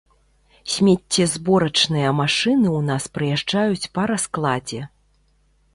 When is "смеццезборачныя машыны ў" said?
0.75-2.81